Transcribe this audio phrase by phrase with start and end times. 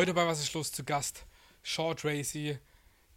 [0.00, 1.26] Heute bei Was ist los zu Gast?
[1.62, 2.58] Short Tracy.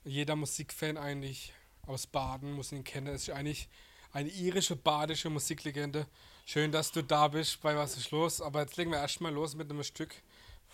[0.03, 1.53] Jeder Musikfan eigentlich
[1.87, 3.07] aus Baden muss ihn kennen.
[3.07, 3.69] Es ist eigentlich
[4.11, 6.07] eine irische, badische Musiklegende.
[6.45, 8.41] Schön, dass du da bist bei Was ist los?
[8.41, 10.13] Aber jetzt legen wir erstmal los mit einem Stück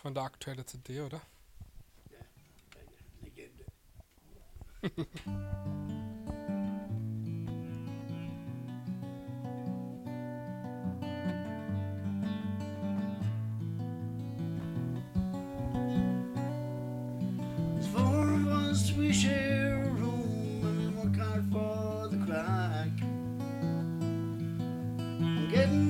[0.01, 1.21] von der aktuellen CD, oder?
[2.09, 2.25] Ja,
[3.21, 3.65] Legende.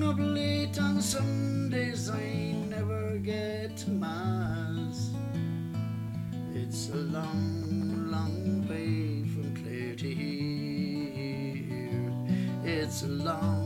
[0.10, 5.12] up late on Sundays, I never get Mass.
[6.56, 11.62] It's a long, long way from Clare to here.
[12.64, 13.59] It's a long,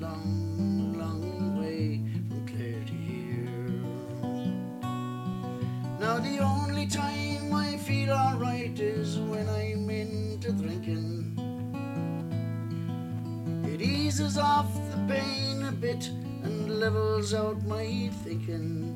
[0.00, 3.46] long, long way from Clare to here.
[5.98, 11.32] Now, the only time I feel alright is when I'm into drinking.
[13.64, 16.08] It eases off the pain a bit
[16.42, 18.94] and levels out my thinking.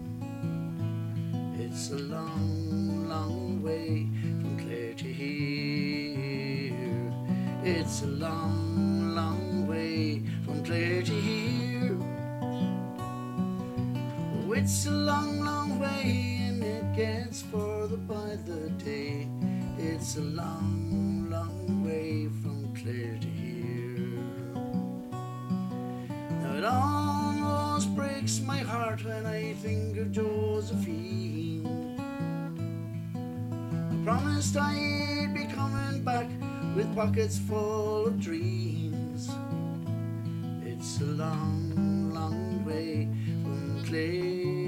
[1.58, 4.08] It's a long, long way
[4.40, 6.74] from Clare to here.
[7.62, 8.69] It's a long
[18.36, 19.28] the day.
[19.76, 24.22] It's a long, long way from Clare to here.
[26.40, 31.66] Now it almost breaks my heart when I think of Josephine.
[33.90, 36.28] I promised I'd be coming back
[36.76, 39.28] with pockets full of dreams.
[40.64, 43.08] It's a long, long way
[43.42, 44.59] from Clay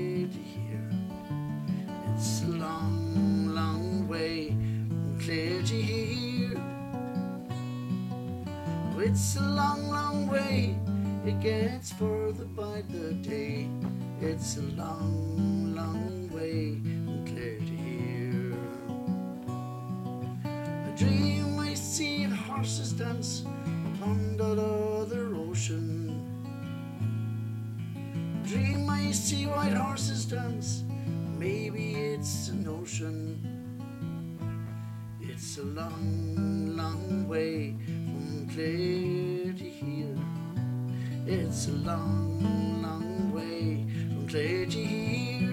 [9.14, 10.74] It's a long, long way.
[11.26, 13.68] It gets further by the day.
[14.22, 18.56] It's a long, long way from Clare to here.
[20.46, 23.44] I dream I see horses dance
[23.92, 26.16] upon that other ocean.
[28.46, 30.84] Dream I see white horses dance.
[31.36, 33.52] Maybe it's an ocean.
[35.20, 38.81] It's a long, long way from Clare
[41.82, 45.52] long, long way from Clare to here.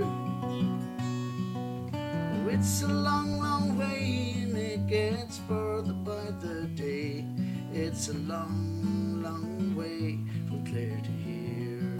[1.93, 7.25] Oh, it's a long, long way and it gets further by the day.
[7.73, 11.99] It's a long, long way from Clare to here.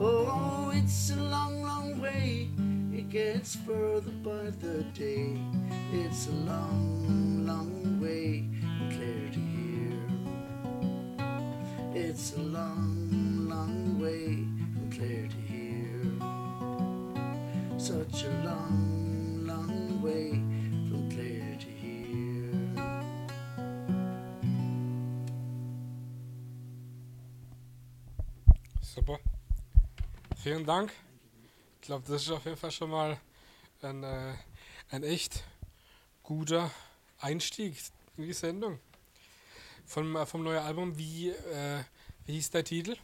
[0.00, 2.48] Oh, it's a long, long way.
[2.92, 5.38] It gets further by the day.
[5.92, 9.47] It's a long, long way from Clare to here.
[14.98, 16.18] To here.
[17.78, 20.30] Such a long, long way
[20.88, 22.50] from Clare to here.
[28.80, 29.18] Super.
[30.36, 30.90] Vielen Dank.
[31.80, 33.18] Ich glaube, das ist auf jeden Fall schon mal
[33.82, 34.34] ein, äh,
[34.90, 35.44] ein echt
[36.22, 36.70] guter
[37.20, 37.76] Einstieg
[38.16, 38.80] in die Sendung.
[39.86, 41.84] Vom, äh, vom neuen Album, wie, äh,
[42.26, 42.96] wie hieß der Titel?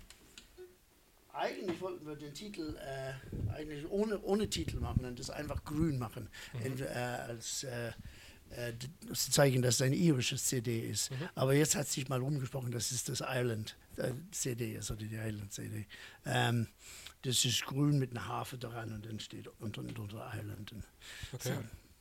[1.35, 5.99] Eigentlich wollten wir den Titel äh, eigentlich ohne, ohne Titel machen und das einfach grün
[5.99, 6.29] machen.
[6.65, 7.93] In, äh, als äh,
[8.51, 8.73] äh,
[9.13, 11.11] zu zeigen, dass es eine irische CD ist.
[11.35, 15.17] Aber jetzt hat sich mal rumgesprochen, dass es das Island äh, CD ist oder die
[15.17, 15.87] Island CD.
[16.25, 16.69] Ähm,
[17.23, 20.75] das ist grün mit einer Harfe dran und dann steht unter, unter Island.
[21.33, 21.55] Okay.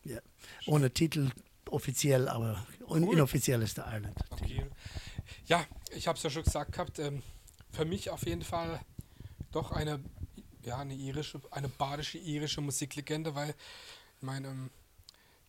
[0.04, 0.20] So, ja.
[0.68, 1.32] Ohne Titel
[1.70, 3.14] offiziell, aber un Cool.
[3.16, 4.16] inoffiziell ist der Island.
[4.30, 4.66] Okay.
[5.46, 5.66] Ja,
[5.96, 7.24] ich habe es ja schon gesagt gehabt, ähm,
[7.72, 8.80] für mich auf jeden Fall
[9.56, 10.04] doch eine,
[10.64, 14.70] ja, eine irische, eine badische irische Musiklegende, weil, ich meine, ähm,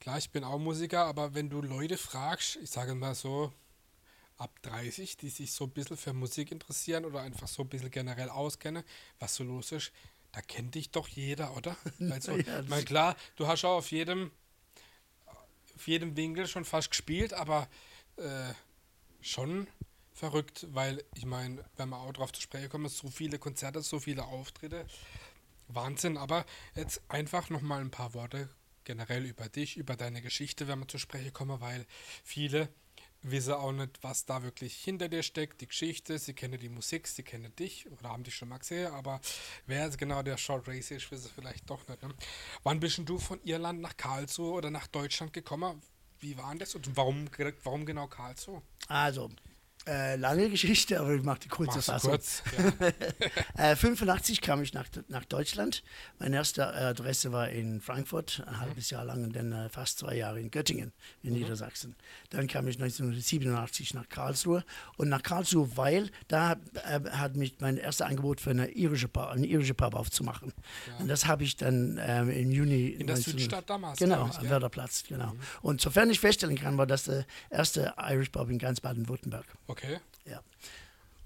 [0.01, 3.53] klar, ich bin auch Musiker, aber wenn du Leute fragst, ich sage mal so,
[4.37, 7.91] ab 30, die sich so ein bisschen für Musik interessieren oder einfach so ein bisschen
[7.91, 8.83] generell auskennen,
[9.19, 9.93] was so los ist,
[10.33, 11.77] da kennt dich doch jeder, oder?
[12.11, 14.33] Also, Ja, ich meine, klar, du hast auch auf jedem,
[15.77, 17.69] auf jedem Winkel schon fast gespielt, aber
[18.17, 18.53] äh,
[19.21, 19.69] schon
[20.15, 23.99] verrückt, weil ich meine, wenn wir auch drauf zu sprechen kommen, so viele Konzerte, so
[23.99, 24.87] viele Auftritte,
[25.69, 28.49] Wahnsinn, aber jetzt einfach nochmal ein paar Worte
[28.85, 31.87] generell über dich, über deine Geschichte, wenn wir zu sprechen kommen, weil
[32.23, 32.69] viele
[33.23, 37.09] wissen auch nicht, was da wirklich hinter dir steckt, die Geschichte, sie kennen die Musik,
[37.09, 39.21] sie kennen dich oder haben dich schon mal gesehen, aber
[39.67, 42.03] wer jetzt genau der Short Race ist, wissen vielleicht doch nicht.
[42.03, 42.15] Ne?
[42.63, 45.81] Wann bist du von Irland nach Karlsruhe oder nach Deutschland gekommen?
[46.21, 47.29] Wie war das und warum,
[47.63, 48.63] warum genau Karlsruhe?
[48.89, 49.31] Also,
[49.87, 52.11] äh, lange Geschichte, aber ich mache die kurze Mach's Fassung.
[52.13, 52.43] kurz.
[52.57, 52.91] Ja.
[53.57, 55.83] Äh, 85 kam ich nach, nach Deutschland.
[56.19, 60.17] Meine erste Adresse war in Frankfurt, ein halbes Jahr lang und dann äh, fast zwei
[60.17, 60.93] Jahre in Göttingen
[61.23, 61.95] in Niedersachsen.
[62.31, 64.65] Dann kam ich 1987 nach Karlsruhe
[64.97, 66.57] und nach Karlsruhe, weil da
[66.89, 70.53] äh, hat mich mein erstes Angebot für eine irische Pub, eine irische Pub aufzumachen.
[70.99, 74.37] Und das habe ich dann ähm, im Juni In der 19 Südstadt damals, Genau, ich,
[74.37, 74.51] am gell?
[74.51, 75.33] Wörderplatz, genau.
[75.63, 79.47] Und sofern ich feststellen kann, war das der erste Irish Pub in ganz Baden-Württemberg.
[79.69, 79.74] Okay.
[80.25, 80.41] Ja.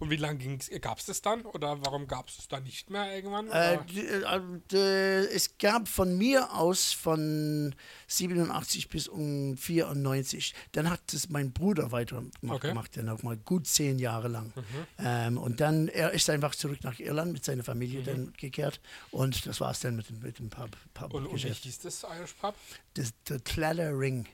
[0.01, 1.43] Und wie lange gab es das dann?
[1.43, 3.51] Oder warum gab es es dann nicht mehr irgendwann?
[3.51, 4.41] Äh, äh,
[4.71, 7.75] d- es gab von mir aus von
[8.07, 10.55] 87 bis um 94.
[10.71, 12.69] Dann hat es mein Bruder weitergemacht, Okay.
[12.69, 14.53] gemacht, dann auch mal gut zehn Jahre lang.
[15.01, 18.81] Ähm, und dann, er ist einfach zurück nach Irland mit seiner Familie dann gekehrt.
[19.11, 21.81] Und das war es dann mit, dem- mit dem Pub, Pub und, und wie hieß
[21.81, 22.55] das Irish Pub?
[22.95, 24.27] Das, der Claddering.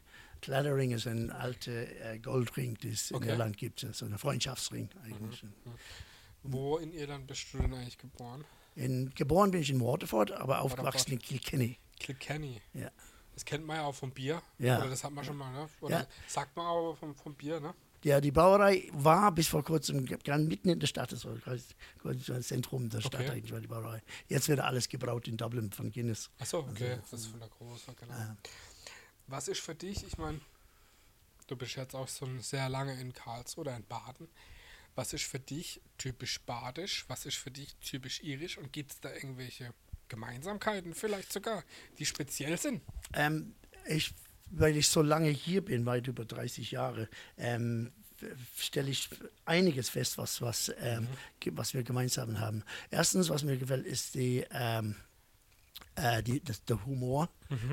[0.44, 3.30] Claddering ist ein alter äh, Goldring, den es in Okay.
[3.30, 3.86] Irland gibt.
[3.92, 5.42] So ein Freundschaftsring eigentlich.
[6.42, 8.44] Wo in Irland bist du denn eigentlich geboren?
[8.76, 11.78] In, geboren bin ich in Waterford, aber aufgewachsen in Kilkenny.
[11.98, 12.60] Kilkenny.
[12.74, 12.90] Ja.
[13.32, 14.42] Das kennt man ja auch vom Bier.
[14.58, 14.78] Ja.
[14.78, 15.68] Oder das hat man schon mal, ne?
[15.80, 16.06] Oder Ja.
[16.28, 17.74] sagt man auch vom, vom Bier, ne?
[18.04, 21.10] Ja, die Brauerei war bis vor kurzem ganz mitten in der Stadt.
[21.10, 23.30] Das war ein Zentrum der Stadt Okay.
[23.30, 24.02] eigentlich, war die Brauerei.
[24.28, 26.28] Jetzt wird alles gebraut in Dublin von Guinness.
[26.38, 26.90] Achso, okay.
[26.90, 28.12] Also, das ist von der Große, genau.
[28.12, 28.36] Ja.
[29.26, 30.40] Was ist für dich, ich meine,
[31.46, 34.28] du bist jetzt auch schon sehr lange in Karlsruhe oder in Baden.
[34.94, 37.04] Was ist für dich typisch badisch?
[37.08, 38.58] Was ist für dich typisch irisch?
[38.58, 39.72] Und gibt es da irgendwelche
[40.08, 41.64] Gemeinsamkeiten vielleicht sogar,
[41.98, 42.80] die speziell sind?
[43.12, 43.54] Ähm,
[43.86, 44.14] ich,
[44.50, 47.92] weil ich so lange hier bin, weit über 30 Jahre, ähm,
[48.56, 49.08] stelle ich
[49.44, 51.08] einiges fest, was, was, ähm,
[51.40, 52.62] ge- was wir gemeinsam haben.
[52.90, 54.94] Erstens, was mir gefällt, ist die, ähm,
[55.96, 57.28] äh, die, das, der Humor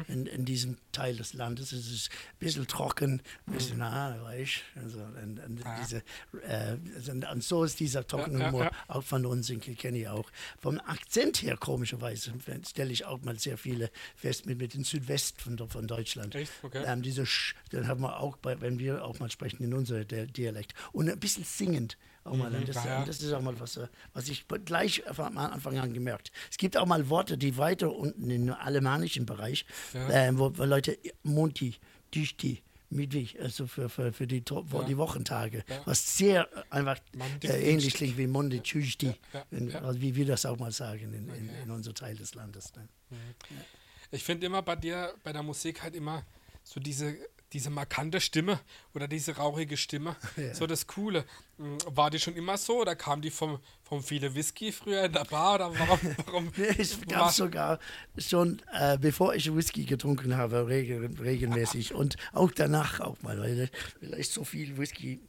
[0.09, 1.71] in, in diesem Teil des Landes.
[1.71, 5.79] Es ist ein bisschen trocken, ein bisschen, na, weißt also, und, und, Ah.
[5.81, 6.03] diese,
[6.45, 6.77] äh,
[7.09, 8.71] und, und so ist dieser trockene Ja, ja, Humor ja.
[8.89, 10.29] auch von uns in Kilkenny auch.
[10.59, 12.31] Vom Akzent her, komischerweise,
[12.67, 16.35] stelle ich auch mal sehr viele fest mit, mit dem Südwest von, von Deutschland.
[16.35, 16.51] Echt?
[16.61, 16.83] Okay.
[16.85, 20.05] Ähm, diese Sch, dann haben wir auch, bei, wenn wir auch mal sprechen, in unser
[20.05, 20.75] der Dialekt.
[20.91, 22.53] Und ein bisschen singend auch mal.
[22.53, 23.05] Und das, ja, ja.
[23.05, 26.31] das ist auch mal was, äh, was ich gleich von Anfang an gemerkt.
[26.51, 30.09] Es gibt auch mal Worte, die weiter unten im alemannischen Bereich, Ja.
[30.09, 31.75] ähm, wo, wo Leute Monti,
[32.13, 34.85] Dichti, Midwig, also für, für, für die, wo Ja.
[34.85, 35.81] die Wochentage, Ja.
[35.85, 39.15] was sehr äh, einfach Monday, äh, ähnlich klingt wie Monday, Tuesday,
[39.81, 42.73] also wie wir das auch mal sagen in, in, in unserem Teil des Landes.
[42.75, 42.87] Ne?
[44.11, 46.25] Ich finde immer bei dir, bei der Musik halt immer
[46.63, 47.15] so diese,
[47.53, 48.59] diese markante Stimme
[48.93, 50.15] oder diese rauchige Stimme.
[50.37, 50.53] Ja.
[50.55, 51.25] So das Coole.
[51.57, 55.11] Mm, War die schon immer so oder kam die vom, vom viele Whisky früher in
[55.13, 55.99] der Bar oder warum?
[56.25, 57.79] warum war- gab sogar
[58.17, 63.69] schon, äh, bevor ich Whisky getrunken habe, regel, regelmäßig und auch danach auch mal, weil
[63.99, 65.21] vielleicht so viel Whisky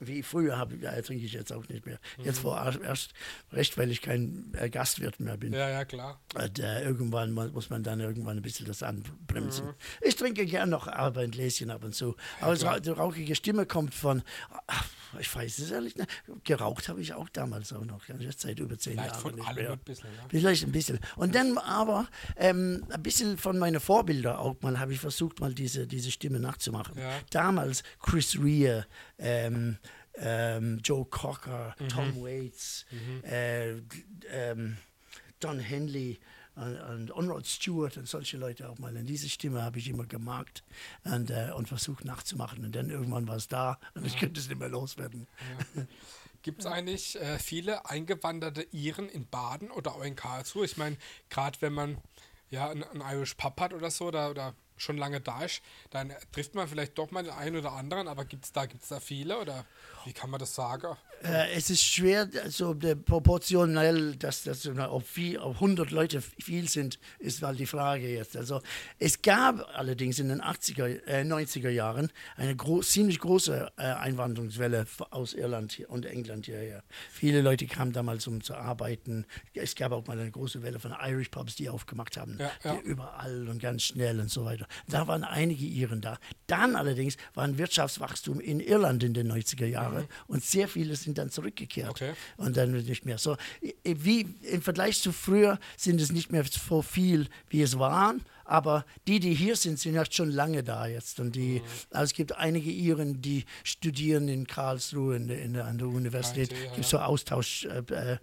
[0.00, 1.98] wie früher habe, ja, trinke ich jetzt auch nicht mehr.
[2.22, 3.12] Jetzt vor erst
[3.52, 5.52] recht, weil ich kein äh, Gastwirt mehr bin.
[5.52, 6.18] Ja, ja, klar.
[6.34, 9.66] Und, äh, irgendwann mu- muss man dann irgendwann ein bisschen das anbremsen.
[9.66, 9.74] Mhm.
[10.00, 12.16] Ich trinke gern noch aber ein Gläschen ab und zu.
[12.40, 14.22] Aber ra- die rauchige Stimme kommt von,
[14.66, 14.86] ach,
[15.18, 16.08] ich weiß es ehrlich nicht,
[16.44, 19.48] geraucht habe ich auch damals auch noch, jetzt seit über zehn Vielleicht Jahren von nicht
[19.48, 20.10] allem ein bisschen.
[20.10, 20.18] Ne?
[20.28, 20.98] Vielleicht ein bisschen.
[21.16, 25.52] Und dann aber ähm, ein bisschen von meinen Vorbildern auch mal habe ich versucht, mal
[25.54, 26.98] diese, diese Stimme nachzumachen.
[26.98, 27.18] Ja.
[27.30, 28.84] Damals Chris Rea,
[29.18, 29.78] ähm,
[30.14, 31.88] ähm, Joe Cocker, Mhm.
[31.88, 32.84] Tom Waits,
[33.22, 33.84] äh, d-
[34.30, 34.76] ähm,
[35.38, 36.18] Don Henley
[36.60, 38.96] und, und, und Rod Stewart und solche Leute auch mal.
[38.96, 40.62] Und diese Stimme habe ich immer gemarkt
[41.04, 42.64] und, äh, und versucht nachzumachen.
[42.64, 45.26] Und dann irgendwann war es da und ich könnte es nicht mehr loswerden.
[46.42, 50.64] Gibt es eigentlich äh, viele eingewanderte Iren in Baden oder auch in Karlsruhe?
[50.64, 50.96] Ich meine,
[51.28, 51.98] gerade wenn man
[52.48, 56.12] ja einen, einen Irish Pub hat oder so, oder, oder schon lange da ist, dann
[56.32, 59.38] trifft man vielleicht doch mal den einen oder anderen, aber gibt's da, gibt's da viele
[59.38, 59.66] oder
[60.04, 60.96] wie kann man das sagen?
[61.22, 62.74] Äh, es ist schwer, also
[63.04, 68.36] proportionell, dass das ob, viel, ob 100 Leute viel sind, ist mal die Frage jetzt.
[68.36, 68.62] Also
[68.98, 74.86] es gab allerdings in den 80er, äh, 90er Jahren eine gro ziemlich große äh, Einwanderungswelle
[75.10, 76.82] aus Irland hier und England hierher.
[77.10, 79.26] Viele Leute kamen damals, um zu arbeiten.
[79.52, 82.80] Es gab auch mal eine große Welle von Irish Pubs, die aufgemacht haben, Ja, ja.
[82.80, 84.66] Überall und ganz schnell und so weiter.
[84.88, 86.18] Da waren einige Iren da.
[86.46, 91.09] Dann allerdings war ein Wirtschaftswachstum in Irland in den 90er Jahren und sehr viele sind
[91.14, 91.90] dann zurückgekehrt.
[91.90, 92.12] Okay.
[92.36, 93.18] und dann nicht mehr.
[93.18, 93.36] So,
[93.84, 98.22] wie im Vergleich zu früher sind es nicht mehr so viel, wie es waren.
[98.50, 101.20] Aber die, die hier sind, sind ja schon lange da jetzt.
[101.20, 101.64] Und die, Mhm.
[101.92, 106.50] also es gibt einige Iren, die studieren in Karlsruhe in, in, an der Universität.
[106.50, 108.18] KIT, ja, Es gibt so Austausch, äh, äh,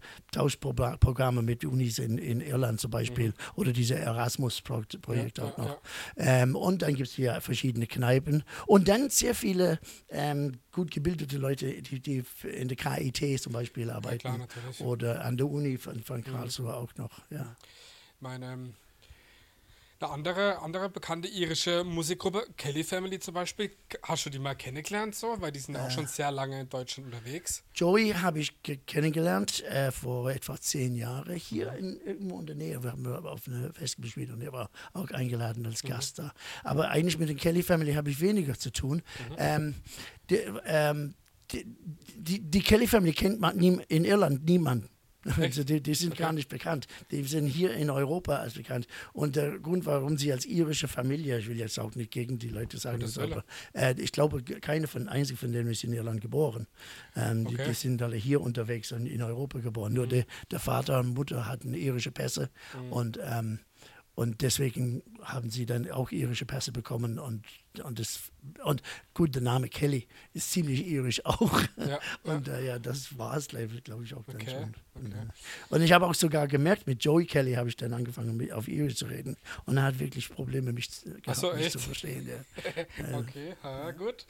[1.41, 3.33] mit Unis in, in Irland zum Beispiel.
[3.55, 5.43] Oder diese Erasmus-Projekt Mhm.
[5.43, 5.81] Ja, auch ja, noch.
[6.17, 8.43] Ähm, und dann gibt es hier verschiedene Kneipen.
[8.65, 9.79] Und dann sehr viele
[10.09, 14.19] ähm, gut gebildete Leute, die, die in der KIT zum Beispiel arbeiten.
[14.19, 14.81] klar, natürlich.
[14.81, 17.21] Oder an der Uni von, von Karlsruhe auch noch.
[17.29, 17.55] Ja.
[18.19, 18.73] Meine, ähm,
[19.99, 23.71] eine andere, andere bekannte irische Musikgruppe, Kelly Family zum Beispiel,
[24.03, 25.35] hast du die mal kennengelernt so?
[25.39, 27.63] Weil die sind ja auch schon sehr lange in Deutschland unterwegs.
[27.73, 32.55] Joey habe ich ge- kennengelernt äh, vor etwa zehn Jahren hier in, irgendwo in der
[32.55, 32.83] Nähe.
[32.83, 36.31] Wir haben auf eine Fest gespielt und er war auch eingeladen als Gast da.
[36.63, 39.01] Aber eigentlich mit der Kelly Family habe ich weniger zu tun.
[39.37, 39.75] Ähm,
[40.29, 41.15] die, ähm,
[41.51, 41.65] die,
[42.15, 44.89] die, die Kelly Family kennt man nie, in Irland niemand.
[45.37, 46.87] Also die, die sind gar nicht bekannt.
[47.11, 48.87] Die sind hier in Europa als bekannt.
[49.13, 52.49] Und der Grund, warum sie als irische Familie, ich will jetzt auch nicht gegen die
[52.49, 53.43] Leute sagen, das, aber
[53.73, 56.67] äh, ich glaube, keine von einzig von denen ist in Irland geboren.
[57.15, 57.65] Ähm, die, Okay.
[57.69, 59.93] die sind alle hier unterwegs und in Europa geboren.
[59.93, 62.49] Nur der, der Vater und Mutter hatten irische Pässe
[62.91, 63.19] und und
[64.17, 67.45] und deswegen haben sie dann auch irische Pässe bekommen und,
[67.83, 68.31] und, das,
[68.63, 68.81] und
[69.13, 71.61] gut, der Name Kelly ist ziemlich irisch auch.
[71.77, 74.73] Ja, und äh, ja, das war es, glaube ich, auch dann Okay, schon.
[74.95, 75.27] okay.
[75.69, 78.67] Und ich habe auch sogar gemerkt, mit Joey Kelly habe ich dann angefangen, mit, auf
[78.67, 79.37] Irisch zu reden.
[79.65, 82.27] Und er hat wirklich Probleme, mich, zu- gehabt, so, mich zu verstehen.
[82.97, 83.19] Ja.
[83.19, 84.25] Okay, ja, gut.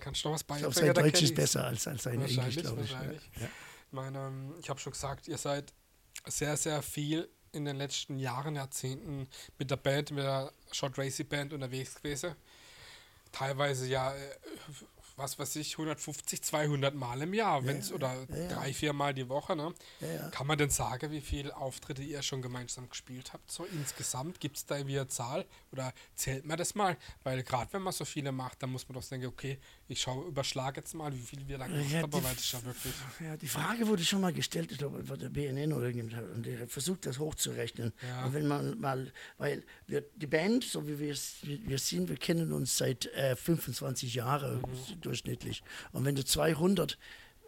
[0.00, 0.94] Kannst du noch was Ich glaube, beibringen?
[0.96, 2.82] sein Deutsch ist besser als, als sein Englisch, glaube.
[2.82, 3.02] Ja.
[3.04, 3.12] Ja.
[3.86, 5.72] Ich meine, ähm, ich habe schon gesagt, ihr seid
[6.26, 9.28] sehr, sehr viel in den letzten Jahren, Jahrzehnten
[9.58, 12.34] mit der Band, mit der Short Racy Band unterwegs gewesen.
[13.30, 14.18] Teilweise ja, äh,
[15.16, 18.48] was weiß ich, 150, 200 Mal im Jahr, wenn's, oder ja, ja.
[18.48, 19.54] drei, vier Mal die Woche.
[19.56, 19.74] Ne?
[20.00, 20.28] Ja, ja.
[20.30, 23.50] Kann man denn sagen, wie viele Auftritte ihr schon gemeinsam gespielt habt?
[23.50, 26.96] So insgesamt gibt es da irgendwie eine Zahl oder zählt man das mal?
[27.22, 29.58] Weil gerade wenn man so viele macht, dann muss man doch denken, okay,
[29.92, 32.92] ich schaue, überschlage jetzt mal, wie viel wir da gemacht haben, weil das ja wirklich.
[33.20, 36.44] Ja, die Frage wurde schon mal gestellt, ich glaube, von der BNN oder irgendjemand, und
[36.46, 37.92] der versucht das hochzurechnen.
[38.06, 38.24] Ja.
[38.26, 42.52] Und wenn man mal, weil wir, die Band, so wie wir wir sind, wir kennen
[42.52, 45.00] uns seit äh, 25 Jahren Mhm.
[45.00, 45.62] durchschnittlich.
[45.92, 46.98] Und wenn du 200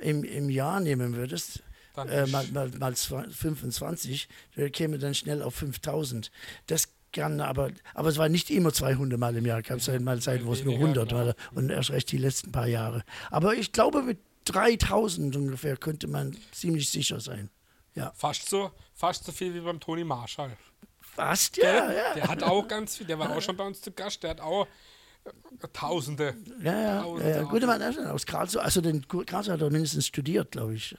[0.00, 1.62] im, im Jahr nehmen würdest,
[1.96, 6.30] äh, mal, mal, mal zwei- 25, dann käme dann schnell auf 5000.
[6.66, 10.20] Das kann aber, aber es war nicht immer 200 Mal im Jahr, gab es mal
[10.20, 11.26] Zeit, wo es nur Weniger, 100 genau.
[11.26, 13.02] war und erst recht die letzten paar Jahre.
[13.30, 17.48] Aber ich glaube, mit 3000 ungefähr könnte man ziemlich sicher sein.
[17.94, 20.56] Ja, Fast so, fast so viel wie beim Toni Marshall.
[21.00, 22.14] fast, ja, ja.
[22.14, 24.40] Der hat auch ganz viel, der war auch schon bei uns zu Gast, der hat
[24.40, 24.66] auch
[25.72, 26.34] Tausende.
[26.62, 27.42] Ja, ja, Tausende ja, ja.
[27.44, 27.66] Gute.
[27.66, 30.96] Mann, aus Karlsruhe, also den Karlsruhe hat er mindestens studiert, glaube ich.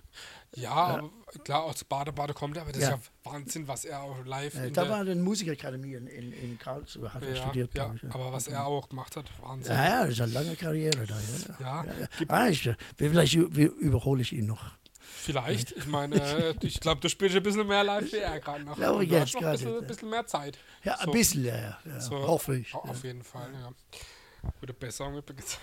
[0.55, 1.11] Ja, aber
[1.43, 2.95] klar, aus Bade-Bade kommt er, aber das Ja.
[2.95, 6.31] ist ja Wahnsinn, was er auch live in da der, war eine Musikakademie in, in,
[6.31, 8.03] in Karlsruhe, hat er ja, studiert, ja, glaube ich.
[8.03, 8.09] Ja.
[8.15, 9.73] aber was er auch gemacht hat, Wahnsinn.
[9.73, 11.15] Ja, ja, das ist eine lange Karriere da.
[11.15, 11.93] Ja, Ja, ja.
[11.99, 12.25] ja.
[12.29, 14.71] Ah, ich, vielleicht überhole ich ihn noch.
[15.07, 18.75] Vielleicht, ich meine, ich glaube, du spielst ein bisschen mehr live wie er gerade noch.
[18.75, 20.57] Glaube ich jetzt noch ein bisschen, bisschen mehr Zeit.
[20.83, 21.05] Ja, So.
[21.05, 21.99] ein bisschen, ja, ja.
[22.01, 22.73] So, hoffe ich.
[22.73, 22.91] au- Ja.
[22.91, 23.71] Auf jeden Fall, ja.
[24.59, 25.57] Gute Besserung übrigens.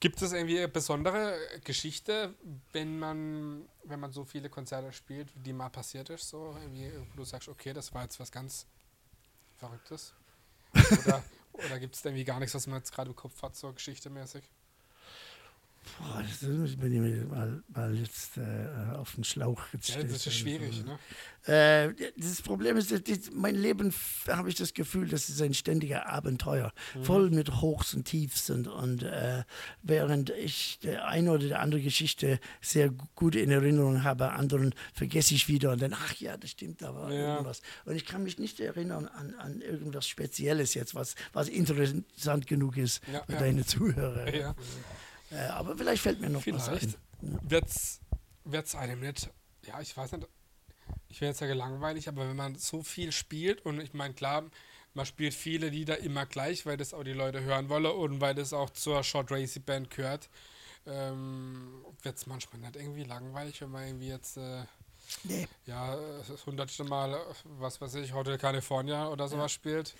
[0.00, 2.34] Gibt es irgendwie eine besondere Geschichte,
[2.72, 7.18] wenn man, wenn man so viele Konzerte spielt, die mal passiert ist, so irgendwie, wo
[7.18, 8.66] du sagst, okay, das war jetzt was ganz
[9.56, 10.12] Verrücktes?
[10.74, 13.72] Oder, oder gibt es irgendwie gar nichts, was man jetzt gerade im Kopf hat, so
[13.72, 14.42] geschichtemäßig?
[15.98, 20.10] Boah, das ist- bin ich mir mal, mal jetzt äh, auf den Schlauch Ja, gestellt.
[20.12, 20.98] das ist schwierig, ne?
[21.44, 23.92] Äh, das Problem ist, das, mein Leben,
[24.28, 26.72] habe ich das Gefühl, das ist ein ständiger Abenteuer.
[26.94, 27.04] Mhm.
[27.04, 28.48] Voll mit Hochs und Tiefs.
[28.48, 29.42] Und, und äh,
[29.82, 34.72] während ich der eine oder die andere Geschichte sehr gu- gut in Erinnerung habe, anderen
[34.94, 37.32] vergesse ich wieder und dann, ach ja, das stimmt, da war Ja.
[37.34, 37.60] irgendwas.
[37.86, 42.76] Und ich kann mich nicht erinnern an, an irgendwas Spezielles jetzt, was, was interessant genug
[42.76, 43.38] ist Ja, für ja.
[43.40, 44.32] deine Zuhörer.
[44.32, 44.54] Ja.
[45.32, 47.38] Äh, aber vielleicht fällt mir noch was Vielleicht ein.
[47.42, 48.00] wird's,
[48.44, 49.30] wird's einem nicht,
[49.66, 50.28] ja, ich weiß nicht,
[51.08, 54.44] ich wäre jetzt ja gelangweilig, aber wenn man so viel spielt und ich meine, klar,
[54.94, 58.34] man spielt viele Lieder immer gleich, weil das auch die Leute hören wollen und weil
[58.34, 60.28] das auch zur Short Racy Band gehört.
[60.86, 64.64] Ähm, Wird es manchmal nicht irgendwie langweilig, wenn man irgendwie jetzt äh,
[65.24, 65.46] Nee.
[65.66, 65.96] ja,
[66.28, 69.94] das hundertste Mal, was weiß ich, Hotel California oder sowas spielt.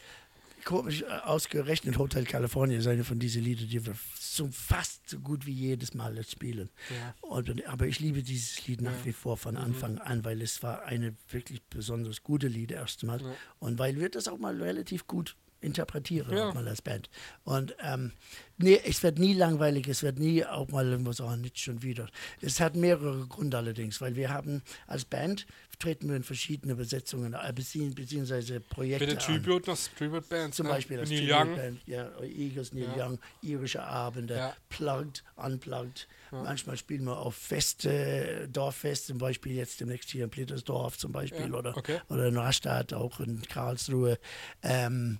[0.64, 5.18] Komisch äh, ausgerechnet Hotel California ist eine von diesen Liedern, die wir so fast so
[5.20, 6.70] gut wie jedes Mal jetzt spielen.
[6.90, 7.14] Ja.
[7.20, 9.04] Und, aber ich liebe dieses Lied nach Ja.
[9.04, 13.20] wie vor von Anfang an, weil es war eine wirklich besonders gute Lied erstmal.
[13.20, 13.34] Ja.
[13.58, 16.48] Und weil wir das auch mal relativ gut interpretieren, Ja.
[16.48, 17.08] auch mal als Band.
[17.44, 18.12] Und ähm,
[18.58, 22.08] nee, es wird nie langweilig, es wird nie auch mal irgendwas, oh, nicht schon wieder.
[22.40, 25.46] Es hat mehrere Gründe allerdings, weil wir haben als Band
[25.78, 29.24] treten wir in verschiedene Besetzungen, äh, beziehungsweise Projekte Mit den an.
[29.42, 30.56] Tribute, noch Tribute Bands.
[30.56, 30.72] Zum ne?
[30.74, 31.56] Beispiel das Neil Tribute Young.
[31.56, 33.06] Band, ja, Eagles, Neil Ja.
[33.06, 34.56] Young, irische Abende, Ja.
[34.68, 36.06] plugged, unplugged.
[36.30, 36.42] Ja.
[36.44, 41.52] Manchmal spielen wir auf Feste, Dorffest, zum Beispiel jetzt demnächst hier in Blittersdorf zum Beispiel
[41.52, 42.00] oder, okay.
[42.08, 44.18] oder in Rastatt, auch in Karlsruhe.
[44.62, 45.18] Ähm,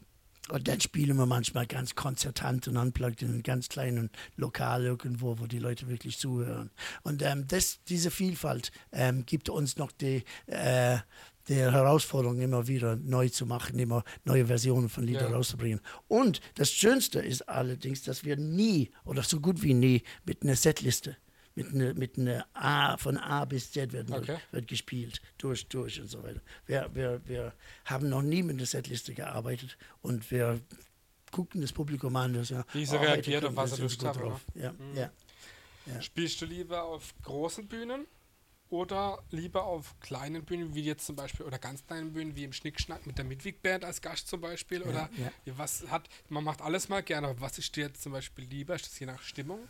[0.51, 5.39] und dann spielen wir manchmal ganz konzertant und unplugged in einem ganz kleinen Lokal irgendwo,
[5.39, 6.71] wo die Leute wirklich zuhören.
[7.03, 10.99] Und ähm, das, diese Vielfalt ähm, gibt uns noch die, äh,
[11.49, 15.37] die Herausforderung, immer wieder neu zu machen, immer neue Versionen von Liedern Ja.
[15.37, 15.81] rauszubringen.
[16.09, 20.57] Und das Schönste ist allerdings, dass wir nie oder so gut wie nie mit einer
[20.57, 21.17] Setliste
[21.55, 24.39] mit einer, mit einer A, von A bis Z wird, Okay.
[24.51, 26.41] wird gespielt, durch, durch und so weiter.
[26.67, 27.53] Wir, wir, wir
[27.85, 30.61] haben noch nie mit einer Setliste gearbeitet und wir
[31.31, 32.35] gucken das Publikum an.
[32.45, 34.41] Ja, Wie sie heute reagiert, auf was sie Lust haben, drauf.
[34.55, 34.97] Ja, Mhm.
[34.97, 35.11] ja.
[35.87, 36.01] Ja.
[36.01, 38.07] Spielst du lieber auf großen Bühnen
[38.69, 42.53] oder lieber auf kleinen Bühnen, wie jetzt zum Beispiel, oder ganz kleinen Bühnen, wie im
[42.53, 44.83] Schnickschnack mit der Midwig Band als Gast zum Beispiel?
[44.83, 45.11] Oder
[45.47, 48.75] was hat, man macht alles mal gerne, aber was ist dir jetzt zum Beispiel lieber?
[48.77, 49.69] Ist das je nach Stimmung?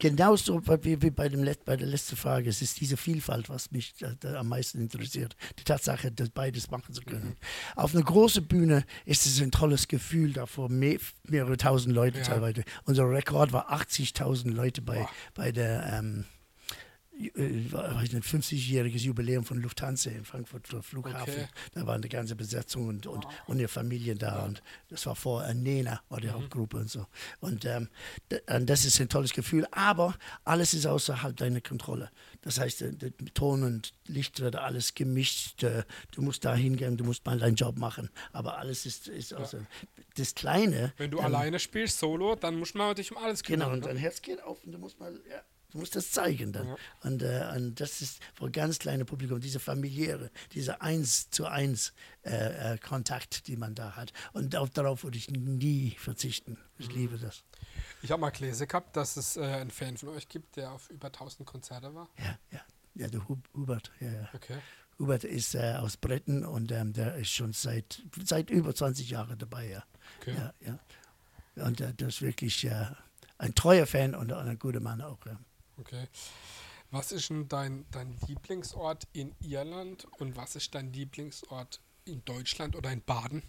[0.00, 2.48] Genauso wie, wie bei, dem, bei der letzten Frage.
[2.48, 5.34] Es ist diese Vielfalt, was mich da, am meisten interessiert.
[5.58, 7.36] Die Tatsache, das beides machen zu können.
[7.74, 12.18] Auf einer großen Bühne ist es ein tolles Gefühl, da vor mehr, mehrere tausend Leute
[12.18, 12.24] Ja.
[12.24, 12.62] teilweise.
[12.84, 15.10] Unser Rekord war 80.000 Leute bei, Boah.
[15.34, 15.92] bei der.
[15.92, 16.24] Ähm,
[17.18, 21.32] ju- äh, 50-jähriges Jubiläum von Lufthansa in Frankfurt Flughafen.
[21.34, 21.46] Okay.
[21.74, 24.44] Da war eine ganze Besetzung und, und, und ihre Familie da.
[24.44, 26.22] Und das war vor äh, Nena, war Mhm.
[26.22, 27.06] die Hauptgruppe und so.
[27.40, 27.88] Und, ähm,
[28.66, 29.66] das ist ein tolles Gefühl.
[29.72, 32.10] Aber alles ist außerhalb deiner Kontrolle.
[32.42, 32.92] Das heißt, äh,
[33.34, 35.62] Ton und Licht wird alles gemischt.
[36.12, 38.08] Du musst da hingehen, du musst mal deinen Job machen.
[38.32, 39.66] Aber alles ist, ist außer.
[40.16, 40.92] Das Kleine.
[40.96, 43.78] Wenn du ähm, alleine spielst, solo, dann muss man dich um alles Genau, kümmern.
[43.78, 43.86] und ne?
[43.88, 46.68] dein Herz geht auf und du musst mal, ja, du musst das zeigen dann.
[46.68, 46.76] Ja.
[47.02, 51.46] Und, äh, und das ist für ein ganz kleines Publikum, diese familiäre, diese eins zu
[51.46, 54.12] eins äh, äh, Kontakt, die man da hat.
[54.32, 56.58] Und auf, darauf würde ich nie verzichten.
[56.78, 57.44] Ich liebe das.
[58.02, 60.90] Ich habe mal gelesen gehabt, dass es äh, einen Fan von euch gibt, der auf
[60.90, 62.08] über 1000 Konzerte war.
[62.18, 62.60] Ja, ja.
[62.94, 64.28] Ja, der Hub, Hubert, ja, ja.
[64.34, 64.58] Okay.
[64.98, 69.38] Hubert ist äh, aus Bretten und ähm, der ist schon seit, seit über 20 Jahren
[69.38, 69.84] dabei, ja.
[70.20, 70.34] okay.
[70.36, 71.64] Ja, ja.
[71.64, 72.86] Und äh, das ist wirklich äh,
[73.38, 75.24] ein treuer Fan und ein guter Mann auch.
[75.26, 75.38] Ja.
[75.78, 76.08] Okay.
[76.90, 82.76] Was ist denn dein, dein Lieblingsort in Irland und was ist dein Lieblingsort in Deutschland
[82.76, 83.42] oder in Baden?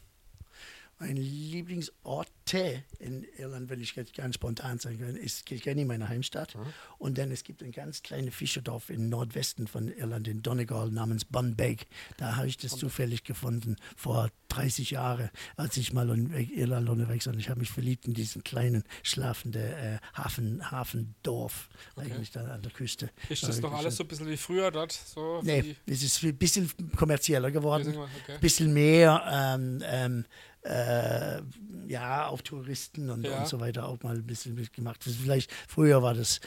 [1.01, 6.57] Mein Lieblingsorte in Irland, wenn ich jetzt ganz spontan sagen kann, ist Kilkenny, meine Heimstadt.
[6.97, 11.23] Und dann es gibt ein ganz kleines Fischerdorf im Nordwesten von Irland, in Donegal, namens
[11.25, 11.87] Bunbeg.
[12.17, 17.27] Da habe ich das zufällig gefunden, vor 30 Jahren, als ich mal in Irland unterwegs
[17.27, 17.33] war.
[17.33, 22.11] Und Ich habe mich verliebt in diesen kleinen, schlafenden äh, Hafen, Hafendorf, Okay.
[22.11, 23.09] eigentlich da an der Küste.
[23.29, 24.91] Ist das noch alles so ein bisschen wie früher dort?
[24.91, 28.37] So Nee, es ist ein bisschen kommerzieller geworden Okay.
[28.41, 30.25] bisschen mehr ähm, ähm,
[30.63, 31.41] äh,
[31.87, 33.39] ja, auf Touristen und, Ja.
[33.39, 35.05] und so weiter auch mal ein bisschen mitgemacht.
[35.05, 36.39] Das Vielleicht früher war das.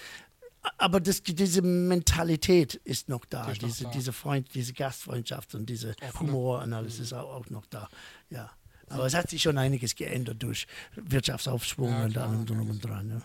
[0.79, 3.91] Aber das, diese Mentalität ist noch da, ist noch diese, da.
[3.91, 6.21] diese Freund, diese Gastfreundschaft und diese Offene.
[6.31, 7.89] Humor und alles ist auch, auch noch da.
[8.31, 8.51] Ja.
[8.89, 13.23] Aber es hat sich schon einiges geändert durch Wirtschaftsaufschwung Ja, und allem drum und dran.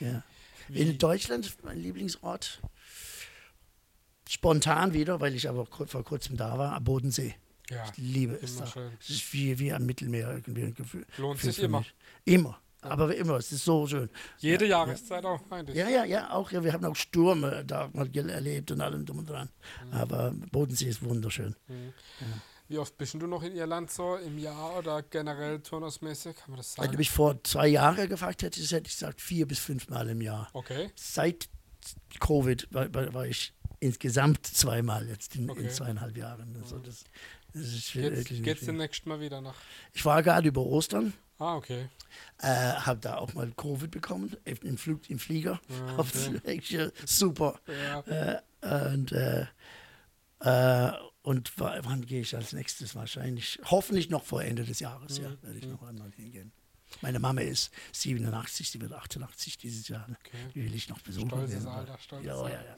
[0.00, 0.06] Ja.
[0.08, 0.22] Ja.
[0.68, 2.60] Wie- In Deutschland, mein Lieblingsort,
[4.28, 7.34] spontan wieder, weil ich aber vor kurzem da war, am Bodensee.
[7.70, 8.66] Ja, Ich liebe es da.
[8.66, 8.92] schön.
[9.00, 11.06] Es ist wie, wie am Mittelmeer irgendwie ein Gefühl.
[11.16, 11.78] Lohnt Gefühl sich immer.
[11.78, 11.94] mich.
[12.24, 12.60] Immer.
[12.82, 13.36] Aber immer.
[13.38, 14.10] Es ist so schön.
[14.38, 15.74] Jede ja, Jahreszeit auch eigentlich.
[15.76, 16.30] Ja, ja, ja.
[16.30, 19.48] Auch ja, wir haben auch Stürme da mal erlebt und allem drum und dran.
[19.90, 21.56] Aber Bodensee ist wunderschön.
[22.68, 26.36] Wie oft bist du noch in Irland so im Jahr oder generell turnusmäßig?
[26.36, 26.98] Kann man das Wenn du sagen?
[26.98, 30.48] mich vor zwei Jahren gefragt hättest, hätte ich gesagt vier bis fünf Mal im Jahr.
[30.52, 30.90] Okay.
[30.96, 31.48] Seit
[32.20, 35.60] Covid war, war, war ich insgesamt zweimal jetzt in, Okay.
[35.64, 36.56] in zweieinhalb Jahren.
[36.62, 37.04] Also das,
[37.54, 37.92] nicht
[38.42, 38.66] geht's viel.
[38.66, 39.54] demnächst mal wieder nach?
[39.92, 41.12] Ich war gerade über Ostern.
[41.38, 41.88] Ah, okay.
[42.38, 45.60] Äh, habe da auch mal Covid bekommen, im, Flug, im Flieger.
[45.96, 46.12] Auf-
[46.44, 46.90] okay.
[47.04, 47.58] super.
[47.66, 48.40] Ja.
[48.60, 49.46] Äh, und, äh,
[50.40, 52.94] äh, und wann gehe ich als nächstes?
[52.94, 55.24] Wahrscheinlich, hoffentlich noch vor Ende des Jahres, mhm.
[55.24, 56.52] ja, werde ich noch einmal hingehen.
[57.00, 60.06] Meine Mama ist 87, sie wird 88 dieses Jahr.
[60.08, 60.36] Okay.
[60.54, 61.28] Die will ich noch besuchen.
[61.28, 62.76] Stolzes Alter, stolzes ja, ja, ja.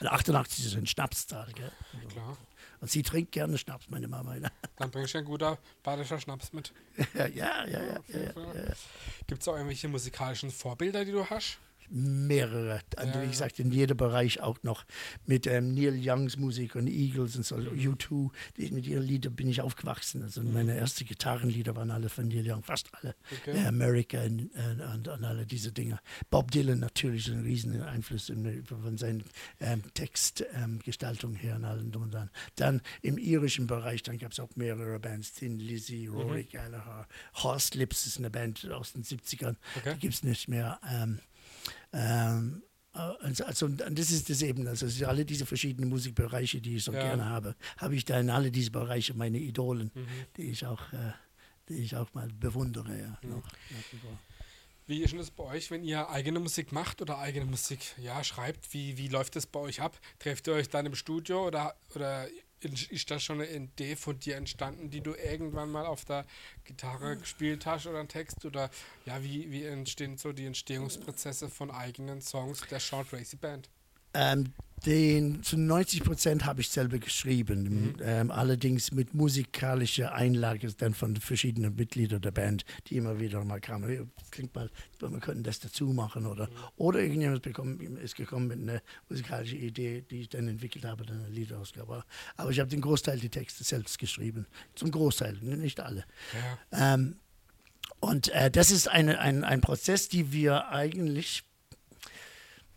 [0.00, 1.72] Also 88 ist ein Schnapszahl, gell?
[1.94, 2.36] Also, Klar.
[2.80, 4.36] Und sie trinkt gerne Schnaps, meine Mama.
[4.76, 6.72] Dann bringe ich ein guter badischer Schnaps mit.
[7.14, 7.80] ja, ja, ja.
[7.80, 8.74] ja, ja, ja
[9.26, 11.58] Gibt es auch irgendwelche musikalischen Vorbilder, die du hast?
[11.90, 12.80] Mehrere.
[12.96, 14.84] Also, wie gesagt, in jedem Bereich auch noch
[15.26, 18.30] mit ähm, Neil Youngs Musik und Eagles und so, U2.
[18.56, 20.22] Die, mit ihren Liedern bin ich aufgewachsen.
[20.22, 20.52] Also mhm.
[20.52, 23.14] meine ersten Gitarrenlieder waren alle von Neil Young, fast alle.
[23.40, 23.56] Okay.
[23.56, 24.50] Äh, America und,
[24.94, 25.98] und, und, alle diese Dinge.
[26.30, 29.24] Bob Dylan natürlich ein riesen Einfluss in, von seiner
[29.60, 32.30] ähm, Textgestaltung ähm, her und allem drum und dran.
[32.56, 36.56] Dann im irischen Bereich, dann gab es auch mehrere Bands, Thin Lizzy, Rory mhm.
[36.56, 39.56] Gallagher, Horse Lips ist eine Band aus den 70ern.
[39.76, 39.94] Okay.
[39.94, 40.80] Die gibt es nicht mehr.
[40.88, 41.20] Ähm,
[41.92, 46.92] ähm, also, also, das ist das eben, also alle diese verschiedenen Musikbereiche, die ich so
[46.92, 47.00] ja.
[47.00, 50.06] gerne habe, habe ich da in alle diese Bereiche meine Idolen, mhm.
[50.36, 51.12] die ich auch, äh,
[51.68, 52.98] die ich auch mal bewundere.
[52.98, 53.30] Ja, mhm.
[53.30, 53.42] noch,
[54.86, 58.22] wie ist denn das bei euch, wenn ihr eigene Musik macht oder eigene Musik ja,
[58.22, 58.72] schreibt?
[58.72, 59.98] Wie, wie läuft das bei euch ab?
[60.20, 62.28] Trefft ihr euch dann im Studio oder, oder
[62.60, 66.24] ist da schon eine Idee von dir entstanden, die du irgendwann mal auf der
[66.64, 68.44] Gitarre gespielt hast oder einen Text?
[68.44, 68.70] Oder
[69.04, 73.68] ja, wie, wie entstehen so die Entstehungsprozesse von eigenen Songs der Short Racy Band?
[74.16, 74.52] Ähm,
[74.84, 77.94] den zu 90 Prozent habe ich selber geschrieben, mhm.
[78.02, 83.60] ähm, allerdings mit musikalischer Einlage dann von verschiedenen Mitgliedern der Band, die immer wieder mal
[83.60, 84.12] kamen.
[84.30, 86.52] Klingt mal, wir könnten das dazu machen oder mhm.
[86.76, 91.18] oder irgendjemand bekommen, ist gekommen mit einer musikalischen Idee, die ich dann entwickelt habe, dann
[91.18, 92.04] eine Liederausgabe.
[92.36, 96.04] Aber ich habe den Großteil der Texte selbst geschrieben, zum Großteil, nicht alle.
[96.70, 96.94] Ja.
[96.94, 97.16] Ähm,
[97.98, 101.44] und äh, das ist eine, ein, ein Prozess, die wir eigentlich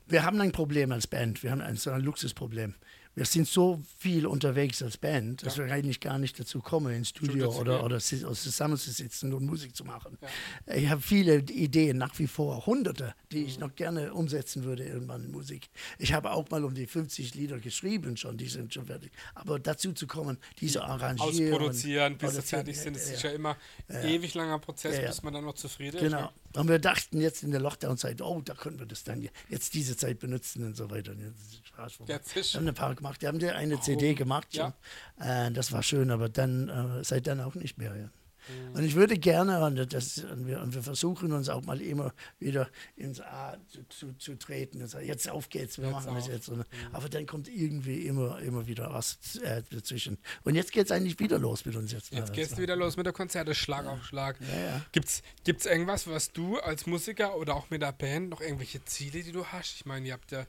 [0.10, 2.76] wir haben ein Problem als Band, wir haben ein, so ein Luxusproblem.
[3.16, 5.66] Wir sind so viel unterwegs als Band, dass ja.
[5.66, 10.18] wir eigentlich gar nicht dazu kommen, ins Studio oder, oder zusammenzusitzen und Musik zu machen.
[10.22, 10.76] Ja.
[10.76, 13.66] Ich habe viele Ideen, nach wie vor hunderte, die ich mhm.
[13.66, 15.70] noch gerne umsetzen würde irgendwann in Musik.
[15.98, 19.12] Ich habe auch mal um die 50 Lieder geschrieben schon, die sind schon fertig.
[19.36, 21.54] Aber dazu zu kommen, diese arrangieren.
[21.54, 23.58] Ausproduzieren, bis sie fertig sind, ist ja immer
[23.90, 26.04] ein ewig langer Prozess, bis man dann noch zufrieden ist.
[26.04, 26.32] Genau.
[26.56, 29.96] Und wir dachten jetzt in der Lockdown-Zeit, oh, da können wir das dann jetzt diese
[29.96, 31.12] Zeit benutzen und so weiter.
[31.12, 33.22] Und jetzt, wir haben ein paar gemacht.
[33.22, 34.54] Wir haben eine oh, CD gemacht.
[34.54, 34.74] Ja.
[35.20, 37.96] Äh, das war schön, aber dann äh, seit dann auch nicht mehr.
[37.96, 38.10] Ja.
[38.50, 38.76] Mhm.
[38.76, 42.14] Und ich würde gerne, und, das, und, wir, und wir versuchen uns auch mal immer
[42.40, 44.82] wieder ins A zu, zu, zu treten.
[44.82, 46.50] Und sagen, jetzt auf geht's, wir jetzt machen das jetzt.
[46.50, 46.64] Und, mhm.
[46.92, 50.18] Aber dann kommt irgendwie immer, immer wieder was äh, dazwischen.
[50.44, 52.14] Und jetzt geht es eigentlich wieder los mit uns jetzt.
[52.14, 53.92] Jetzt geht es wieder los mit der Konzerte, Schlag ja.
[53.92, 54.38] auf Schlag.
[54.42, 54.86] Ja, ja.
[54.92, 59.24] Gibt es irgendwas, was du als Musiker oder auch mit der Band noch irgendwelche Ziele,
[59.24, 59.76] die du hast?
[59.76, 60.46] Ich meine, ihr habt ja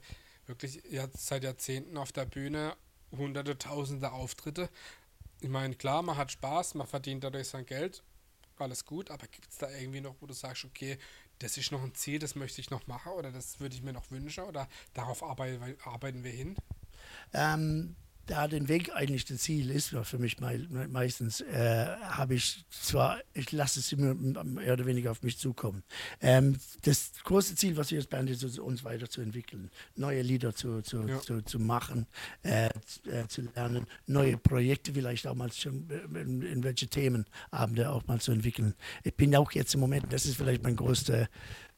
[0.47, 2.75] wirklich ihr seit Jahrzehnten auf der Bühne
[3.11, 4.69] hunderte, tausende Auftritte.
[5.41, 8.03] Ich meine, klar, man hat Spaß, man verdient dadurch sein Geld,
[8.59, 10.99] alles gut, aber gibt es da irgendwie noch, wo du sagst, okay,
[11.39, 13.91] das ist noch ein Ziel, das möchte ich noch machen oder das würde ich mir
[13.91, 16.55] noch wünschen oder darauf arbeiten, wir hin?
[17.33, 17.95] Ähm,
[18.31, 23.51] da den Weg eigentlich das Ziel ist, für mich meistens, äh, habe ich zwar, ich
[23.51, 25.83] lasse es immer mehr oder weniger auf mich zukommen.
[26.21, 31.05] Ähm, das große Ziel, was wir jetzt Band ist, uns weiterzuentwickeln, neue Lieder zu, zu,
[31.05, 31.19] ja.
[31.19, 32.07] zu, zu, machen,
[32.43, 38.07] äh, äh, zu lernen, neue Projekte vielleicht auch mal schon, in, in welche Themenabende auch
[38.07, 38.75] mal zu entwickeln.
[39.03, 41.27] Ich bin auch jetzt im Moment, das ist vielleicht mein größter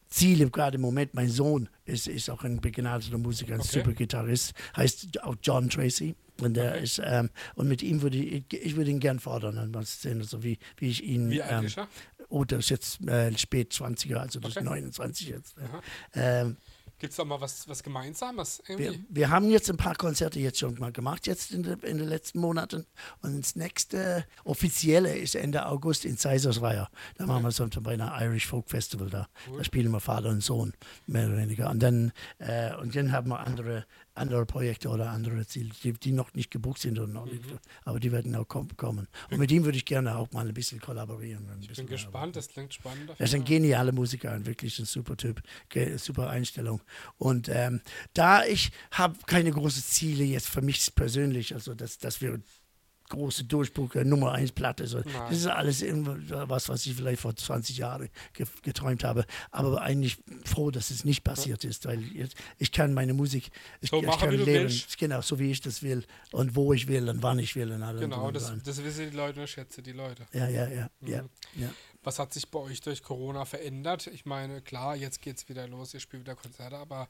[0.07, 1.15] Ziel gerade im Moment.
[1.15, 3.79] Mein Sohn ist, ist auch ein begnadeter Musiker, ein okay.
[3.79, 6.15] super Gitarrist, heißt auch John Tracy.
[6.45, 6.83] Und der okay.
[6.83, 10.43] ist, ähm, und mit ihm würde ich, ich würde ihn gern fordern, mal sehen, also
[10.43, 11.29] wie, wie ich ihn.
[11.29, 11.87] Wie alt ähm, ist er?
[12.29, 14.61] Oh, das ist jetzt äh, spät 20er, also das okay.
[14.61, 15.55] ist 29 jetzt.
[16.13, 16.57] Ähm,
[17.03, 18.63] Gibt es da mal was, was Gemeinsames?
[18.65, 21.97] Wir, wir, haben jetzt ein paar Konzerte jetzt schon mal gemacht, jetzt in, de, in
[21.97, 22.85] den letzten Monaten.
[23.21, 26.89] Und das nächste offizielle ist Ende August in Seisersweier.
[27.17, 29.27] Da machen wir so bei einer Irish Folk Festival da.
[29.49, 29.57] Cool.
[29.57, 30.71] Da spielen wir Vater und Sohn,
[31.05, 31.69] mehr oder weniger.
[31.69, 36.11] Und dann, äh, und dann haben wir andere andere Projekte oder andere Ziele, die, die
[36.11, 37.59] noch nicht gebucht sind und noch nicht, mhm.
[37.83, 39.07] aber die werden auch kommen.
[39.31, 41.49] Und mit ihm würde ich gerne auch mal ein bisschen kollaborieren.
[41.49, 43.11] Ein ich bisschen bin gespannt, das klingt spannend.
[43.17, 45.41] Er ist ein genialer Musiker, ein wirklich ein super Typ,
[45.95, 46.81] super Einstellung.
[47.17, 47.81] Und ähm,
[48.13, 52.39] da ich habe keine großen Ziele jetzt für mich persönlich, also dass, dass wir
[53.13, 54.87] große Durchbruch, Nummer 1 Platte.
[54.87, 55.01] So.
[55.01, 58.09] Das ist alles was, was ich vielleicht vor 20 Jahren
[58.63, 59.25] geträumt habe.
[59.51, 62.03] Aber eigentlich froh, dass es nicht passiert ist, weil
[62.57, 65.83] ich kann meine Musik, ich, so ich machen, kann leben, genau, so wie ich das
[65.83, 67.71] will und wo ich will und wann ich will.
[67.71, 70.25] Und genau, das, das wissen die Leute, schätze die Leute.
[70.33, 70.89] Ja, ja, ja.
[70.99, 71.07] Mhm.
[71.07, 71.23] ja,
[71.55, 71.69] ja.
[72.03, 74.07] Was hat sich bei euch durch Corona verändert?
[74.07, 77.07] Ich meine, klar, jetzt geht es wieder los, ihr spielt wieder Konzerte, aber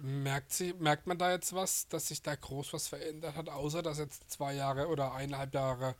[0.00, 3.82] merkt, sie, merkt man da jetzt was, dass sich da groß was verändert hat, außer
[3.82, 5.94] dass jetzt zwei Jahre oder eineinhalb Jahre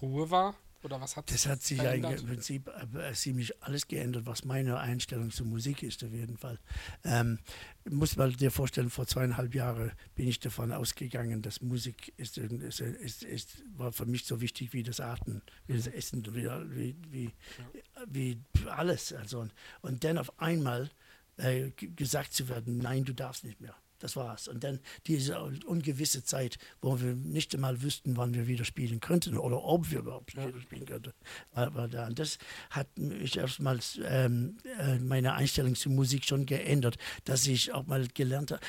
[0.00, 0.54] Ruhe war?
[0.82, 4.78] Oder was hat Das hat sich eigentlich im Prinzip äh, ziemlich alles geändert, was meine
[4.78, 6.60] Einstellung zur Musik ist, auf jeden Fall.
[7.02, 7.40] Ähm,
[7.88, 12.80] muss man dir vorstellen, vor zweieinhalb Jahren bin ich davon ausgegangen, dass Musik ist, ist,
[12.80, 16.96] ist, ist war für mich so wichtig wie das Atmen, wie das Essen, wie, wie,
[17.10, 18.04] wie, ja.
[18.06, 19.12] wie alles.
[19.12, 19.48] Also,
[19.82, 20.90] und dann auf einmal
[21.36, 23.74] äh, gesagt zu werden, nein, du darfst nicht mehr.
[23.98, 24.46] Das war's.
[24.46, 29.38] Und dann diese ungewisse Zeit, wo wir nicht einmal wüssten, wann wir wieder spielen könnten
[29.38, 30.46] oder ob wir überhaupt ja.
[30.46, 31.12] wieder spielen könnten,
[31.52, 32.10] war, da.
[32.10, 32.38] Das
[32.70, 38.06] hat mich erstmals ähm, äh, meine Einstellung zur Musik schon geändert, dass ich auch mal
[38.08, 38.60] gelernt habe.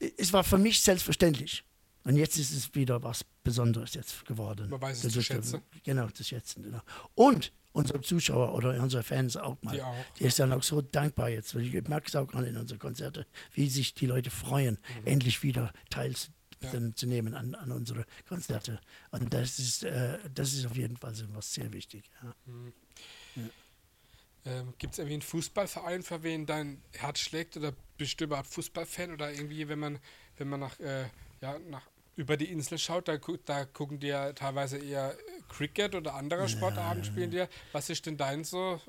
[0.00, 1.62] Äh, es war für mich selbstverständlich.
[2.04, 4.70] Und jetzt ist es wieder was Besonderes jetzt geworden.
[4.70, 5.62] Man weiß es das zu schätzen.
[5.84, 6.62] Genau, zu schätzen.
[6.62, 6.80] Genau.
[7.14, 9.74] Und unsere Zuschauer oder unsere Fans auch mal.
[9.74, 9.94] Die, auch.
[10.18, 11.54] die ist dann auch so dankbar jetzt.
[11.54, 15.06] Ich merke es auch gerade in unseren Konzerten, wie sich die Leute freuen, mhm.
[15.06, 17.38] endlich wieder teilzunehmen ja.
[17.38, 18.80] an, an unsere Konzerte.
[19.10, 22.10] Und das ist, äh, das ist auf jeden Fall so was sehr wichtig.
[22.22, 22.34] Ja.
[22.46, 22.72] Mhm.
[23.36, 23.42] Ja.
[24.46, 27.56] Ähm, Gibt es irgendwie einen Fußballverein, für wen dein Herz schlägt?
[27.56, 29.12] Oder bist du überhaupt Fußballfan?
[29.12, 29.98] Oder irgendwie, wenn man,
[30.38, 31.04] wenn man nach, äh,
[31.40, 35.14] ja, nach über die Insel schaut, da, da gucken die ja teilweise eher
[35.48, 37.44] Cricket oder andere Sportarten spielen die.
[37.72, 38.80] Was ist denn dein so?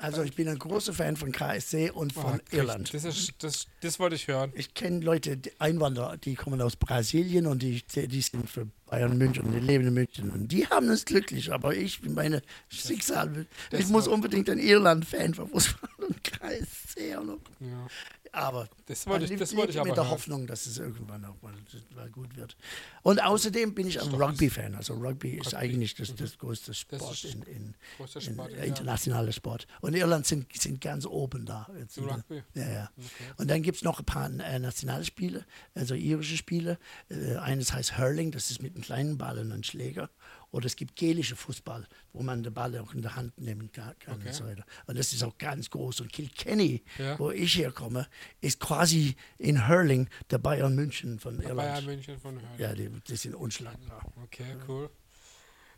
[0.00, 2.92] Also ich bin ein großer Fan von KSC und von oh, Irland.
[2.94, 4.52] Das, ist, das, das wollte ich hören.
[4.54, 9.18] Ich kenne Leute, die Einwanderer, die kommen aus Brasilien und die, die sind für Bayern
[9.18, 10.30] München und die leben in München.
[10.30, 13.46] Und die haben es glücklich, aber ich bin meine Schicksal.
[13.72, 17.38] Ich muss unbedingt ein Irland-Fan von Fußball und KSC noch.
[17.58, 17.88] Ja.
[18.32, 20.12] Aber das wollte ich, das wollte ich aber mit der hören.
[20.12, 21.54] Hoffnung, dass es irgendwann auch mal,
[21.94, 22.56] mal gut wird.
[23.02, 24.74] Und außerdem bin ich ein Rugby-Fan.
[24.74, 27.74] Also Rugby, Rugby, ist eigentlich das, das größte Sport das in, in,
[28.20, 29.66] Sport, in, in internationaler Sport.
[29.80, 31.68] Und Irland sind, sind ganz oben da.
[31.78, 32.42] Jetzt Rugby?
[32.54, 32.90] Ja, ja.
[32.96, 33.32] Okay.
[33.36, 36.78] Und dann gibt es noch ein paar äh, Nationalspiele, also irische Spiele.
[37.08, 40.10] Äh, eines heißt Hurling, das ist mit einem kleinen Ball und einem Schläger.
[40.50, 43.94] Oder es gibt gelische Fußball, wo man den Ball auch in der Hand nehmen kann.
[44.00, 44.12] Okay.
[44.12, 44.64] Und, so weiter.
[44.86, 46.00] und das ist auch ganz groß.
[46.00, 47.18] Und Kilkenny, ja.
[47.18, 48.08] wo ich herkomme,
[48.40, 51.68] ist quasi in Hurling der Bayern München von der Irland.
[51.68, 52.58] Bayern München von Hurling.
[52.58, 54.02] Ja, die, die sind unschlagbar.
[54.24, 54.90] Okay, cool.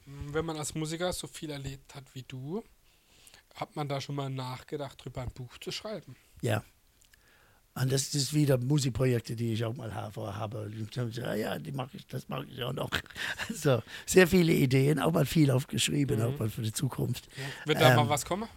[0.07, 2.63] Wenn man als Musiker so viel erlebt hat wie du,
[3.55, 6.17] hat man da schon mal nachgedacht, darüber ein Buch zu schreiben?
[6.43, 6.63] Ja.
[7.75, 10.71] Und das ist wieder Musikprojekte, die ich auch mal habe.
[11.13, 12.91] Ja, ja, die mache ich, das mache ich auch noch.
[13.55, 16.25] So, sehr viele Ideen, auch mal viel aufgeschrieben, mhm.
[16.25, 17.29] auch mal für die Zukunft.
[17.37, 17.69] Ja.
[17.69, 18.49] Wird da ähm, mal was kommen?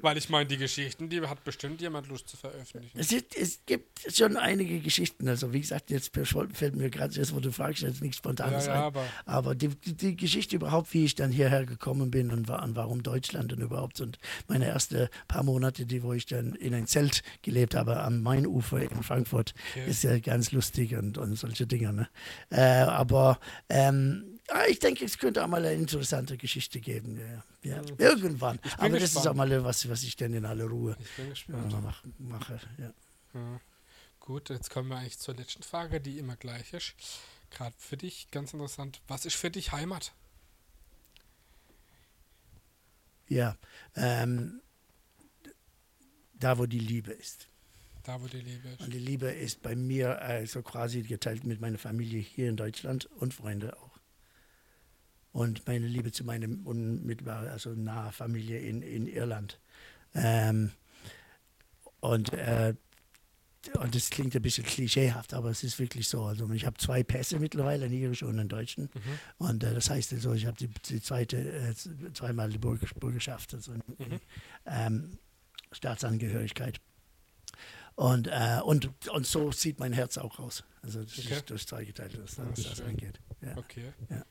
[0.00, 2.98] Weil ich meine, die Geschichten, die hat bestimmt jemand Lust zu veröffentlichen.
[2.98, 5.28] Es, es gibt schon einige Geschichten.
[5.28, 8.74] Also, wie gesagt, jetzt fällt mir gerade, jetzt, wo du fragst, jetzt nichts Spontanes ja,
[8.74, 12.48] ja, aber, aber die, die, die, Geschichte überhaupt, wie ich dann hierher gekommen bin und,
[12.50, 14.00] und warum Deutschland und überhaupt.
[14.00, 18.22] Und meine ersten paar Monate, die, wo ich dann in ein Zelt gelebt habe am
[18.22, 19.88] Mainufer in Frankfurt, okay.
[19.88, 21.92] ist ja ganz lustig und, und solche Dinge.
[21.92, 22.08] Ne?
[22.50, 27.18] Äh, aber ähm, ich denke, es könnte auch mal eine interessante Geschichte geben.
[27.18, 27.44] Ja.
[27.62, 27.82] Ja.
[27.98, 28.58] Irgendwann.
[28.58, 28.94] Aber gespannt.
[29.02, 30.96] das ist auch mal was, was ich dann in aller Ruhe
[31.48, 32.60] mach, mache.
[32.78, 32.92] Ja.
[33.34, 33.60] Ja.
[34.18, 36.94] Gut, jetzt kommen wir eigentlich zur letzten Frage, die immer gleich ist.
[37.50, 39.00] Gerade für dich, ganz interessant.
[39.08, 40.12] Was ist für dich Heimat?
[43.28, 43.56] Ja,
[43.94, 44.60] ähm,
[46.34, 47.46] da wo die Liebe ist.
[48.04, 48.80] Da wo die Liebe ist.
[48.80, 53.06] Und die Liebe ist bei mir also quasi geteilt mit meiner Familie hier in Deutschland
[53.06, 53.89] und Freunde auch
[55.32, 59.60] und meine Liebe zu meinem unmittelbar, also nahe Familie in, in Irland.
[60.14, 60.72] Ähm,
[62.00, 62.74] und, äh,
[63.78, 66.24] und das klingt ein bisschen klischeehaft, aber es ist wirklich so.
[66.24, 68.84] Also ich habe zwei Pässe mittlerweile, einen irischen und einen deutschen.
[68.84, 69.46] Mhm.
[69.46, 71.74] Und äh, das heißt also, ich habe die, die, zweite, äh,
[72.14, 74.20] zweimal die Bürgerschaft, also mhm.
[74.66, 75.18] ähm,
[75.72, 76.80] Staatsangehörigkeit.
[77.94, 80.64] Und, äh, und, und so sieht mein Herz auch aus.
[80.82, 81.34] Also das okay.
[81.34, 83.20] ist durch zweigeteilt, was, was das angeht.
[83.42, 83.56] Ja.
[83.58, 83.92] Okay.
[84.08, 84.24] Ja.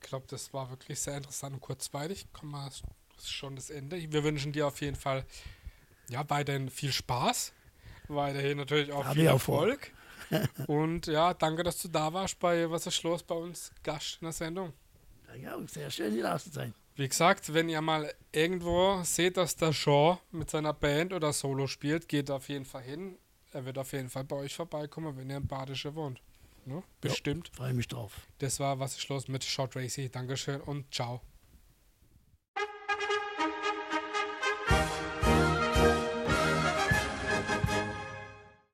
[0.00, 2.26] Ich glaube, das war wirklich sehr interessant und kurzweilig.
[2.32, 2.82] Komm mal, das
[3.18, 3.96] ist schon das Ende.
[4.12, 5.24] Wir wünschen dir auf jeden Fall
[6.08, 7.52] ja, weiterhin viel Spaß.
[8.08, 9.92] Weiterhin natürlich auch Hab viel Erfolg.
[10.66, 14.26] und ja, danke, dass du da warst bei Was ist los bei uns Gast in
[14.26, 14.72] der Sendung.
[15.40, 16.74] Ja, sehr schön, hier zu sein.
[16.96, 21.66] Wie gesagt, wenn ihr mal irgendwo seht, dass der Shaw mit seiner Band oder Solo
[21.66, 23.18] spielt, geht auf jeden Fall hin.
[23.52, 26.20] Er wird auf jeden Fall bei euch vorbeikommen, wenn ihr im Badische wohnt.
[26.68, 26.82] Ne?
[27.00, 27.50] Bestimmt.
[27.54, 28.12] Freue mich drauf.
[28.38, 30.10] Das war Was ist los mit Short Racy.
[30.10, 31.22] Dankeschön und ciao.